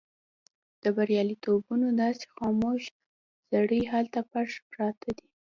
د 0.83 0.83
برياليتوبونو 0.97 1.87
داسې 2.03 2.25
خاموش 2.35 2.81
زړي 3.51 3.81
هلته 3.93 4.19
پټ 4.31 4.47
پراته 4.71 5.09
دي. 5.17 5.27